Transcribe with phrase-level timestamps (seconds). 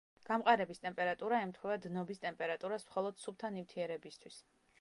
[0.27, 4.43] გამყარების ტემპერატურა ემთხვევა დნობის ტემპერატურას მხოლოდ სუფთა ნივთიერებისთვის.